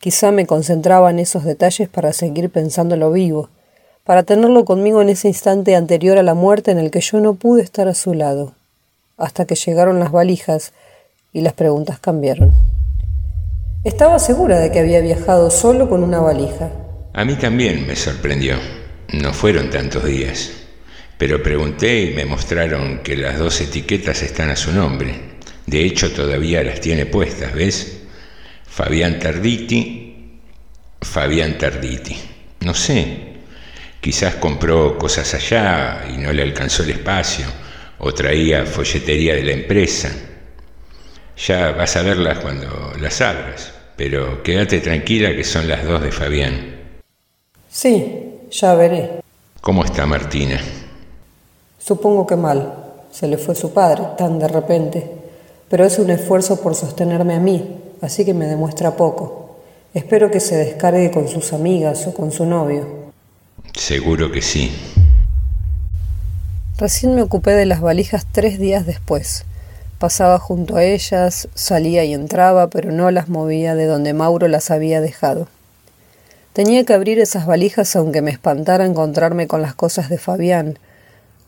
[0.00, 3.48] Quizá me concentraba en esos detalles para seguir pensándolo vivo,
[4.04, 7.34] para tenerlo conmigo en ese instante anterior a la muerte en el que yo no
[7.34, 8.52] pude estar a su lado,
[9.16, 10.72] hasta que llegaron las valijas
[11.32, 12.52] y las preguntas cambiaron.
[13.82, 16.70] Estaba segura de que había viajado solo con una valija.
[17.14, 18.56] A mí también me sorprendió.
[19.14, 20.50] No fueron tantos días.
[21.16, 25.14] Pero pregunté y me mostraron que las dos etiquetas están a su nombre.
[25.66, 28.02] De hecho, todavía las tiene puestas, ¿ves?
[28.66, 30.40] Fabián Tarditi,
[31.00, 32.16] Fabián Tarditi.
[32.60, 33.36] No sé,
[33.98, 37.46] quizás compró cosas allá y no le alcanzó el espacio,
[37.98, 40.10] o traía folletería de la empresa.
[41.47, 46.12] Ya vas a verlas cuando las abras, pero quédate tranquila que son las dos de
[46.12, 46.76] Fabián.
[47.70, 49.22] Sí, ya veré.
[49.62, 50.61] ¿Cómo está Martina?
[51.78, 52.74] Supongo que mal.
[53.11, 55.11] Se le fue su padre tan de repente.
[55.70, 59.57] Pero es un esfuerzo por sostenerme a mí, así que me demuestra poco.
[59.95, 62.86] Espero que se descargue con sus amigas o con su novio.
[63.74, 64.70] Seguro que sí.
[66.76, 69.47] Recién me ocupé de las valijas tres días después.
[70.01, 74.70] Pasaba junto a ellas, salía y entraba, pero no las movía de donde Mauro las
[74.70, 75.46] había dejado.
[76.55, 80.78] Tenía que abrir esas valijas aunque me espantara encontrarme con las cosas de Fabián,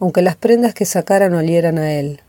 [0.01, 2.21] aunque las prendas que sacaran olieran a él.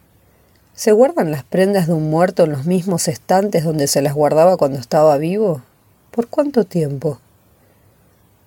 [0.74, 4.55] ¿Se guardan las prendas de un muerto en los mismos estantes donde se las guardaba
[4.55, 5.61] cuando estaba vivo?
[6.09, 7.19] ¿Por cuánto tiempo?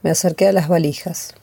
[0.02, 1.34] Me acerqué a las valijas.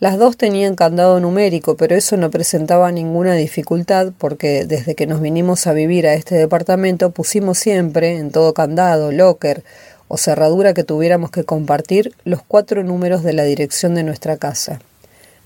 [0.00, 5.20] Las dos tenían candado numérico, pero eso no presentaba ninguna dificultad porque desde que nos
[5.20, 9.62] vinimos a vivir a este departamento pusimos siempre, en todo candado, locker
[10.08, 14.80] o cerradura que tuviéramos que compartir, los cuatro números de la dirección de nuestra casa.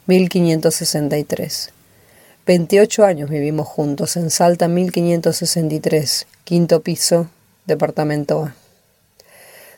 [0.07, 1.71] 1563.
[2.47, 7.29] 28 años vivimos juntos en Salta 1563, quinto piso,
[7.67, 8.68] departamento A.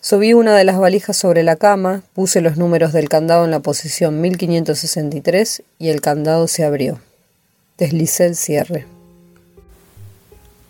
[0.03, 3.61] Subí una de las valijas sobre la cama, puse los números del candado en la
[3.61, 7.01] posición 1563 y el candado se abrió.
[7.77, 8.87] Deslicé el cierre.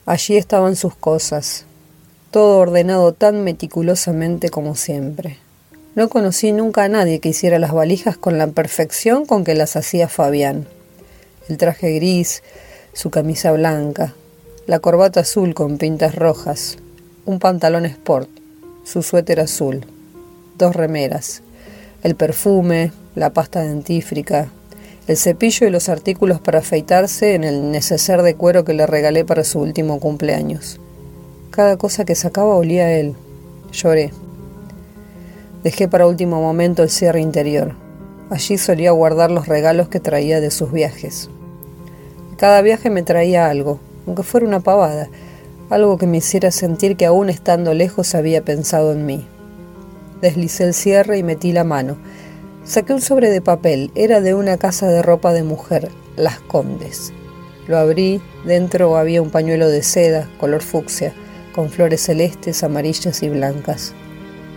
[0.05, 1.64] Allí estaban sus cosas,
[2.33, 5.39] todo ordenado tan meticulosamente como siempre.
[5.95, 9.76] No conocí nunca a nadie que hiciera las valijas con la perfección con que las
[9.76, 10.66] hacía Fabián.
[11.49, 12.43] El traje gris,
[12.95, 14.12] su camisa blanca,
[14.66, 16.78] la corbata azul con pintas rojas,
[17.26, 18.28] un pantalón sport,
[18.91, 19.86] su suéter azul,
[20.59, 21.43] dos remeras,
[22.03, 24.49] el perfume, la pasta dentífrica,
[25.07, 29.24] el cepillo y los artículos para afeitarse en el neceser de cuero que le regalé
[29.24, 30.80] para su último cumpleaños.
[31.53, 33.14] Cada cosa que sacaba olía a él.
[33.70, 34.11] Lloré.
[35.62, 37.76] Dejé para último momento el cierre interior.
[38.28, 41.30] Allí solía guardar los regalos que traía de sus viajes.
[42.38, 43.78] Cada viaje me traía algo,
[44.09, 45.09] aunque fuera una pavada,
[45.71, 49.25] algo que me hiciera sentir que aún estando lejos había pensado en mí.
[50.21, 51.97] Deslicé el cierre y metí la mano.
[52.64, 57.12] Saqué un sobre de papel, era de una casa de ropa de mujer, Las Condes.
[57.68, 61.14] Lo abrí, dentro había un pañuelo de seda, color fucsia,
[61.55, 63.95] con flores celestes, amarillas y blancas.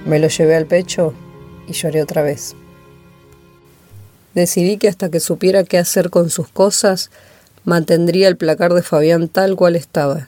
[0.05, 1.13] Me lo llevé al pecho
[1.67, 2.55] y lloré otra vez.
[4.33, 7.11] Decidí que hasta que supiera qué hacer con sus cosas,
[7.65, 10.27] mantendría el placar de Fabián tal cual estaba,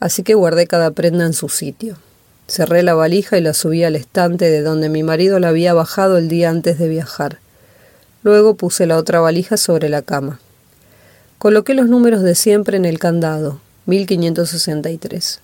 [0.00, 1.96] así que guardé cada prenda en su sitio.
[2.48, 6.18] Cerré la valija y la subí al estante de donde mi marido la había bajado
[6.18, 7.38] el día antes de viajar.
[8.24, 10.40] Luego puse la otra valija sobre la cama.
[11.38, 15.40] Coloqué los números de siempre en el candado, 1563.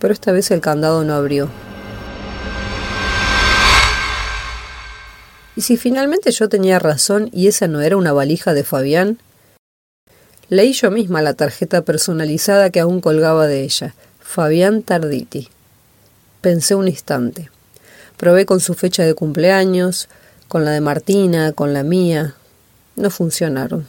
[0.00, 1.48] Pero esta vez el candado no abrió.
[5.56, 9.18] ¿Y si finalmente yo tenía razón y esa no era una valija de Fabián?
[10.48, 13.94] Leí yo misma la tarjeta personalizada que aún colgaba de ella.
[14.20, 15.48] Fabián Tarditi.
[16.40, 17.50] Pensé un instante.
[18.16, 20.08] Probé con su fecha de cumpleaños,
[20.48, 22.34] con la de Martina, con la mía.
[22.96, 23.86] No funcionaron.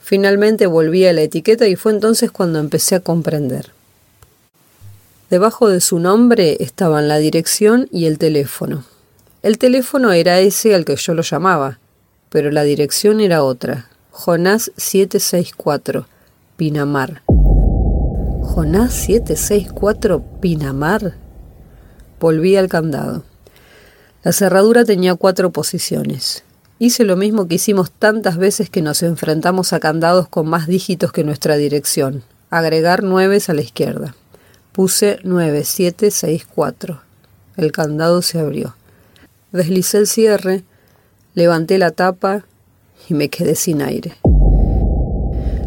[0.00, 3.70] Finalmente volví a la etiqueta y fue entonces cuando empecé a comprender.
[5.30, 8.84] Debajo de su nombre estaban la dirección y el teléfono.
[9.42, 11.78] El teléfono era ese al que yo lo llamaba,
[12.28, 16.06] pero la dirección era otra, Jonás 764,
[16.56, 17.22] Pinamar.
[17.26, 21.16] Jonás 764, Pinamar.
[22.20, 23.24] Volví al candado.
[24.22, 26.44] La cerradura tenía cuatro posiciones.
[26.78, 31.10] Hice lo mismo que hicimos tantas veces que nos enfrentamos a candados con más dígitos
[31.10, 32.22] que nuestra dirección.
[32.50, 34.14] Agregar nueves a la izquierda.
[34.70, 37.00] Puse 9764.
[37.56, 38.76] El candado se abrió.
[39.50, 40.62] Deslicé el cierre,
[41.34, 42.44] levanté la tapa
[43.08, 44.16] y me quedé sin aire.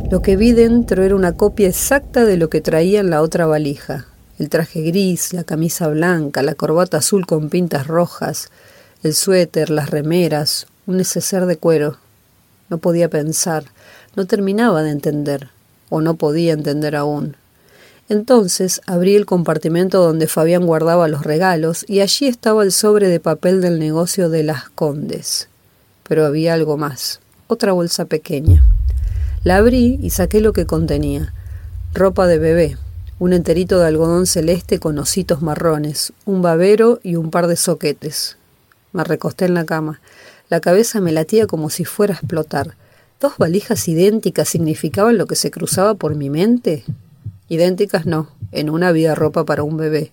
[0.10, 3.46] Lo que vi dentro era una copia exacta de lo que traía en la otra
[3.46, 4.06] valija.
[4.40, 8.50] El traje gris, la camisa blanca, la corbata azul con pintas rojas,
[9.04, 11.98] el suéter, las remeras, un neceser de cuero.
[12.70, 13.66] No podía pensar,
[14.16, 15.50] no terminaba de entender,
[15.90, 17.36] o no podía entender aún.
[18.08, 23.20] Entonces abrí el compartimento donde Fabián guardaba los regalos y allí estaba el sobre de
[23.20, 25.50] papel del negocio de las Condes.
[26.08, 28.64] Pero había algo más otra bolsa pequeña.
[29.44, 31.34] La abrí y saqué lo que contenía.
[31.94, 32.78] Ropa de bebé,
[33.20, 38.38] un enterito de algodón celeste con ositos marrones, un babero y un par de soquetes.
[38.94, 40.00] Me recosté en la cama.
[40.50, 42.76] La cabeza me latía como si fuera a explotar.
[43.20, 46.84] ¿Dos valijas idénticas significaban lo que se cruzaba por mi mente?
[47.50, 50.12] Idénticas no, en una había ropa para un bebé.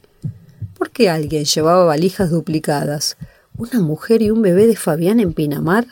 [0.78, 3.16] ¿Por qué alguien llevaba valijas duplicadas?
[3.56, 5.86] ¿Una mujer y un bebé de Fabián en Pinamar?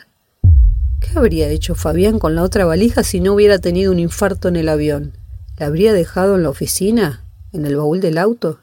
[1.13, 4.55] ¿Qué habría hecho Fabián con la otra valija si no hubiera tenido un infarto en
[4.55, 5.13] el avión?
[5.59, 7.23] ¿La habría dejado en la oficina?
[7.51, 8.57] ¿En el baúl del auto?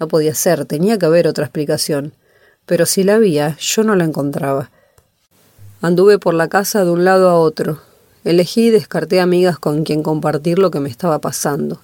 [0.00, 2.14] No podía ser, tenía que haber otra explicación.
[2.64, 4.70] Pero si la había, yo no la encontraba.
[5.82, 7.82] Anduve por la casa de un lado a otro.
[8.24, 11.82] Elegí y descarté amigas con quien compartir lo que me estaba pasando.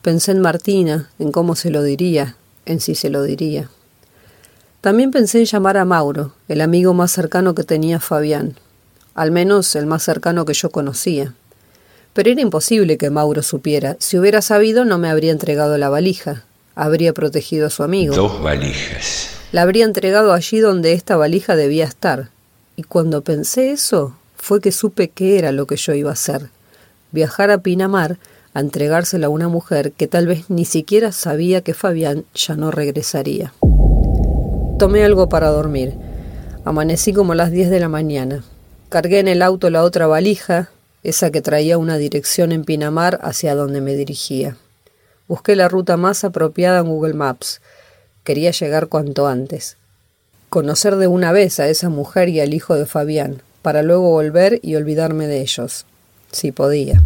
[0.00, 3.68] Pensé en Martina, en cómo se lo diría, en si se lo diría.
[4.80, 8.54] También pensé en llamar a Mauro, el amigo más cercano que tenía Fabián,
[9.14, 11.34] al menos el más cercano que yo conocía.
[12.12, 13.96] Pero era imposible que Mauro supiera.
[13.98, 16.44] Si hubiera sabido, no me habría entregado la valija.
[16.76, 18.14] Habría protegido a su amigo.
[18.14, 19.30] Dos valijas.
[19.52, 22.30] La habría entregado allí donde esta valija debía estar.
[22.76, 26.50] Y cuando pensé eso, fue que supe qué era lo que yo iba a hacer.
[27.12, 28.18] Viajar a Pinamar
[28.52, 32.70] a entregársela a una mujer que tal vez ni siquiera sabía que Fabián ya no
[32.70, 33.52] regresaría.
[34.78, 35.94] Tomé algo para dormir.
[36.64, 38.44] Amanecí como a las 10 de la mañana.
[38.94, 40.70] Cargué en el auto la otra valija,
[41.02, 44.56] esa que traía una dirección en Pinamar hacia donde me dirigía.
[45.26, 47.60] Busqué la ruta más apropiada en Google Maps.
[48.22, 49.78] Quería llegar cuanto antes.
[50.48, 54.60] Conocer de una vez a esa mujer y al hijo de Fabián, para luego volver
[54.62, 55.86] y olvidarme de ellos,
[56.30, 57.02] si podía.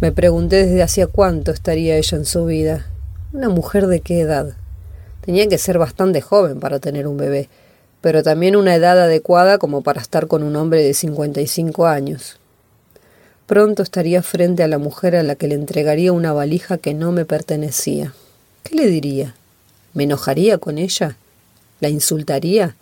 [0.00, 2.86] Me pregunté desde hacía cuánto estaría ella en su vida.
[3.32, 4.54] ¿Una mujer de qué edad?
[5.22, 7.48] Tenía que ser bastante joven para tener un bebé,
[8.00, 12.38] pero también una edad adecuada como para estar con un hombre de 55 años.
[13.46, 17.12] Pronto estaría frente a la mujer a la que le entregaría una valija que no
[17.12, 18.14] me pertenecía.
[18.62, 19.34] ¿Qué le diría?
[19.92, 21.16] ¿Me enojaría con ella?
[21.80, 22.76] ¿La insultaría?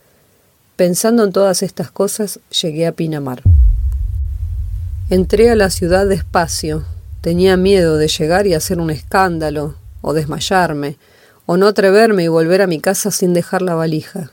[0.76, 3.42] Pensando en todas estas cosas, llegué a Pinamar.
[5.10, 6.84] Entré a la ciudad despacio,
[7.20, 10.96] Tenía miedo de llegar y hacer un escándalo, o desmayarme,
[11.46, 14.30] o no atreverme y volver a mi casa sin dejar la valija.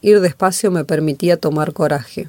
[0.00, 2.28] Ir despacio me permitía tomar coraje.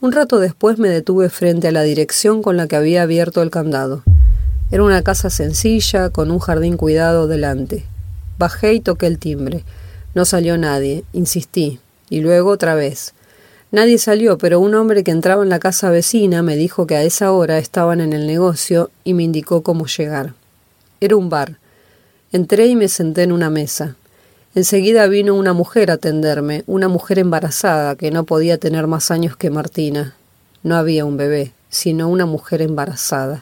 [0.00, 3.50] Un rato después me detuve frente a la dirección con la que había abierto el
[3.50, 4.04] candado.
[4.70, 7.84] Era una casa sencilla, con un jardín cuidado delante.
[8.38, 9.64] Bajé y toqué el timbre.
[10.14, 11.02] No salió nadie.
[11.12, 11.80] Insistí.
[12.10, 13.12] Y luego otra vez.
[13.72, 17.02] Nadie salió, pero un hombre que entraba en la casa vecina me dijo que a
[17.02, 20.34] esa hora estaban en el negocio y me indicó cómo llegar.
[21.00, 21.58] Era un bar.
[22.30, 23.96] Entré y me senté en una mesa.
[24.54, 29.36] Enseguida vino una mujer a atenderme, una mujer embarazada que no podía tener más años
[29.36, 30.14] que Martina.
[30.62, 33.40] No había un bebé, sino una mujer embarazada.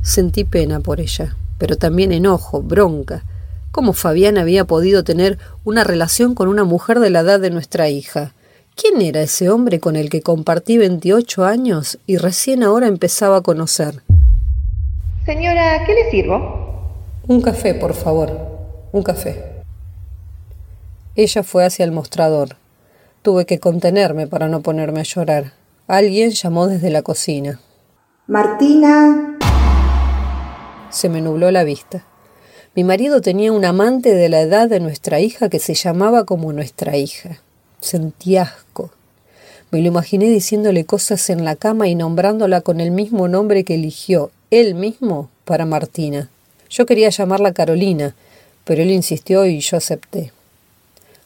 [0.00, 3.24] Sentí pena por ella, pero también enojo, bronca.
[3.72, 7.88] ¿Cómo Fabián había podido tener una relación con una mujer de la edad de nuestra
[7.88, 8.32] hija?
[8.76, 13.42] ¿Quién era ese hombre con el que compartí 28 años y recién ahora empezaba a
[13.42, 14.02] conocer?
[15.26, 16.94] Señora, ¿qué le sirvo?
[17.26, 18.30] Un café, por favor.
[18.92, 19.47] Un café.
[21.18, 22.50] Ella fue hacia el mostrador.
[23.22, 25.52] Tuve que contenerme para no ponerme a llorar.
[25.88, 27.58] Alguien llamó desde la cocina.
[28.28, 29.36] Martina.
[30.90, 32.06] Se me nubló la vista.
[32.76, 36.52] Mi marido tenía un amante de la edad de nuestra hija que se llamaba como
[36.52, 37.40] nuestra hija.
[37.80, 38.92] Sentí asco.
[39.72, 43.74] Me lo imaginé diciéndole cosas en la cama y nombrándola con el mismo nombre que
[43.74, 46.30] eligió él mismo para Martina.
[46.70, 48.14] Yo quería llamarla Carolina,
[48.62, 50.30] pero él insistió y yo acepté.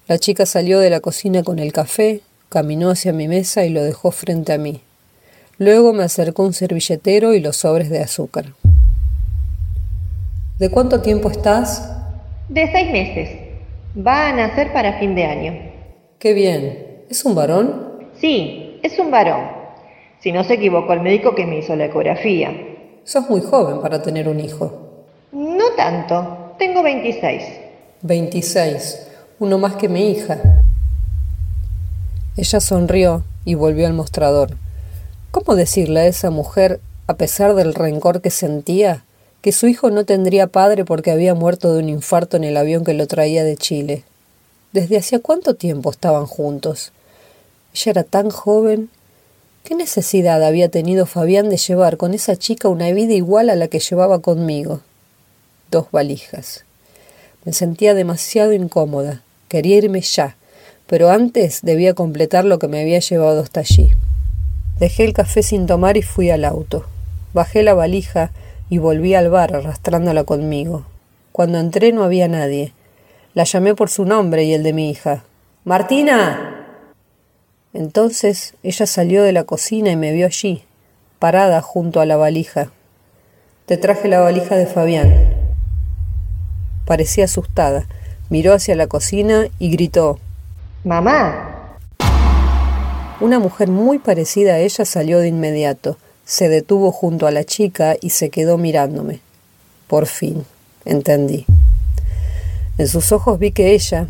[0.09, 3.85] La chica salió de la cocina con el café, caminó hacia mi mesa y lo
[3.85, 4.81] dejó frente a mí.
[5.59, 8.47] Luego me acercó un servilletero y los sobres de azúcar.
[10.59, 11.97] ¿De cuánto tiempo estás?
[12.49, 13.31] De seis meses.
[13.97, 15.53] Va a nacer para fin de año.
[16.19, 17.05] Qué bien.
[17.09, 18.09] ¿Es un varón?
[18.21, 19.43] Sí, es un varón.
[20.19, 22.51] Si no se equivocó el médico que me hizo la ecografía.
[23.05, 25.05] Sos muy joven para tener un hijo.
[25.31, 26.55] No tanto.
[26.59, 27.43] Tengo 26.
[28.03, 29.12] 26.
[29.43, 30.38] Uno más que mi hija.
[32.36, 34.57] Ella sonrió y volvió al mostrador.
[35.32, 36.78] ¿Cómo decirle a esa mujer,
[37.09, 39.05] a pesar del rencor que sentía,
[39.40, 42.84] que su hijo no tendría padre porque había muerto de un infarto en el avión
[42.84, 44.05] que lo traía de Chile?
[44.70, 46.93] ¿Desde hacía cuánto tiempo estaban juntos?
[47.74, 48.90] Ella era tan joven.
[49.64, 53.66] ¿Qué necesidad había tenido Fabián de llevar con esa chica una vida igual a la
[53.66, 54.82] que llevaba conmigo?
[55.72, 56.64] Dos valijas.
[57.45, 59.24] Me sentía demasiado incómoda.
[59.53, 60.37] Quería irme ya,
[60.87, 63.93] pero antes debía completar lo que me había llevado hasta allí.
[64.79, 66.87] Dejé el café sin tomar y fui al auto.
[67.35, 68.31] Bajé la valija
[68.71, 70.87] y volví al bar arrastrándola conmigo.
[71.33, 72.73] Cuando entré no había nadie.
[73.35, 75.23] La llamé por su nombre y el de mi hija.
[75.65, 76.67] Martina.
[77.75, 80.65] Entonces ella salió de la cocina y me vio allí,
[81.19, 82.71] parada junto a la valija.
[83.67, 85.13] Te traje la valija de Fabián.
[86.87, 87.85] Parecía asustada.
[88.33, 90.18] Miró hacia la cocina y gritó.
[90.85, 91.76] Mamá.
[93.20, 95.99] Una mujer muy parecida a ella salió de inmediato.
[96.24, 99.20] Se detuvo junto a la chica y se quedó mirándome.
[99.87, 100.47] Por fin,
[100.87, 101.45] entendí.
[102.78, 104.09] En sus ojos vi que ella,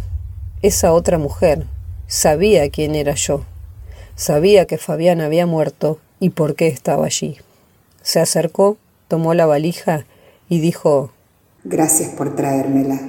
[0.63, 1.67] esa otra mujer,
[2.07, 3.43] sabía quién era yo.
[4.15, 7.39] Sabía que Fabián había muerto y por qué estaba allí.
[8.03, 8.77] Se acercó,
[9.09, 10.07] tomó la valija
[10.49, 11.11] y dijo
[11.65, 13.01] Gracias por traérmela.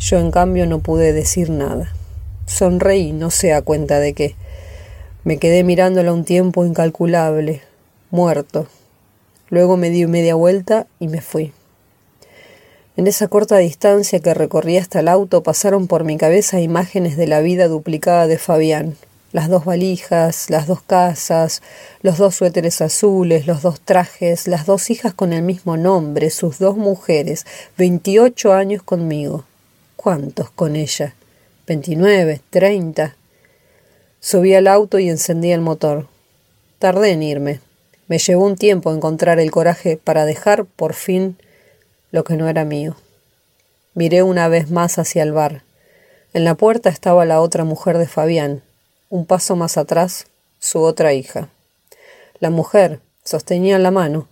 [0.00, 1.92] Yo en cambio no pude decir nada.
[2.46, 4.34] Sonreí, no sé a cuenta de qué.
[5.24, 7.60] Me quedé mirándola un tiempo incalculable,
[8.10, 8.66] muerto.
[9.50, 11.52] Luego me di media vuelta y me fui.
[12.96, 17.26] En esa corta distancia que recorrí hasta el auto pasaron por mi cabeza imágenes de
[17.26, 18.96] la vida duplicada de Fabián.
[19.32, 21.62] las dos valijas, las dos casas,
[22.02, 26.58] los dos suéteres azules, los dos trajes, las dos hijas con el mismo nombre, sus
[26.58, 27.44] dos mujeres,
[27.76, 29.44] veintiocho años conmigo.
[30.02, 31.14] ¿Cuántos con ella?
[31.66, 33.16] Veintinueve, treinta.
[34.18, 36.08] Subí al auto y encendí el motor.
[36.78, 37.60] Tardé en irme.
[38.08, 41.36] Me llevó un tiempo encontrar el coraje para dejar, por fin,
[42.12, 42.96] lo que no era mío.
[43.92, 45.64] Miré una vez más hacia el bar.
[46.32, 48.62] En la puerta estaba la otra mujer de Fabián,
[49.10, 50.28] un paso más atrás,
[50.60, 51.50] su otra hija.
[52.38, 54.28] La mujer sostenía en la mano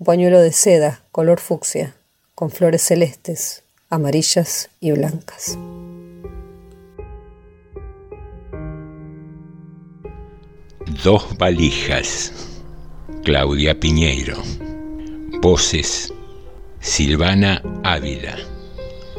[0.00, 1.94] un pañuelo de seda color fucsia,
[2.34, 5.58] con flores celestes, amarillas y blancas.
[11.04, 12.32] Dos valijas.
[13.24, 14.36] Claudia Piñeiro.
[15.40, 16.12] Voces.
[16.80, 18.36] Silvana Ávila.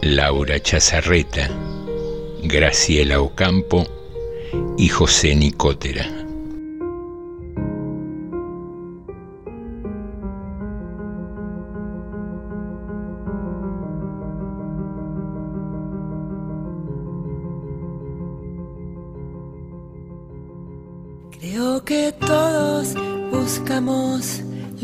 [0.01, 1.49] Laura Chazarreta.
[2.43, 3.85] Graciela Ocampo
[4.77, 6.16] y José Nicotera.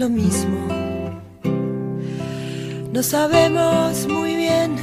[0.04, 0.58] Lo mismo.
[2.91, 4.76] No sabemos muy bien.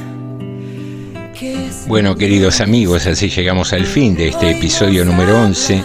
[1.87, 5.83] Bueno, queridos amigos, así llegamos al fin de este episodio número 11.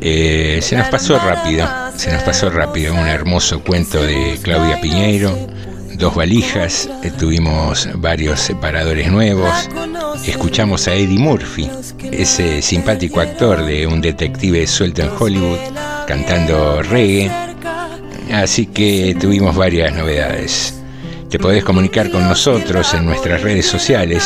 [0.00, 2.92] Eh, se nos pasó rápido, se nos pasó rápido.
[2.94, 5.36] Un hermoso cuento de Claudia Piñeiro,
[5.96, 9.52] dos valijas, eh, tuvimos varios separadores nuevos.
[10.26, 11.70] Escuchamos a Eddie Murphy,
[12.10, 15.58] ese simpático actor de un detective suelto en Hollywood,
[16.08, 17.51] cantando reggae.
[18.30, 20.74] Así que tuvimos varias novedades.
[21.28, 24.22] Te podés comunicar con nosotros en nuestras redes sociales,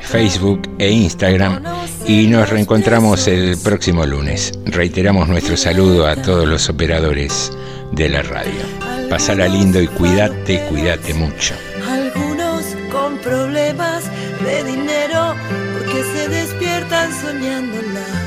[0.00, 1.62] Facebook e Instagram,
[2.06, 4.52] y nos reencontramos el próximo lunes.
[4.64, 7.52] Reiteramos nuestro saludo a todos los operadores
[7.92, 8.62] de la radio.
[9.10, 11.54] Pasala lindo y cuídate, cuídate mucho.
[11.86, 14.04] Algunos con problemas
[14.42, 15.34] de dinero
[15.74, 18.22] porque se despiertan soñándola.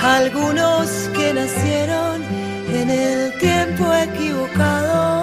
[0.00, 2.17] Algunos que nacieron
[2.74, 5.17] en el tiempo equivocado.